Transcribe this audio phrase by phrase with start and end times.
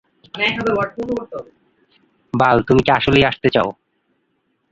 [2.33, 3.69] বাল, তুমি কি আসলেই আসতে চাও?